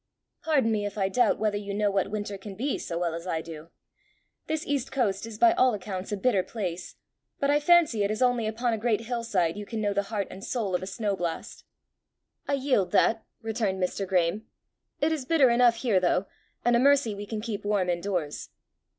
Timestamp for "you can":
9.57-9.79